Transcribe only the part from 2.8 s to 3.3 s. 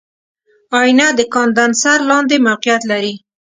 لري.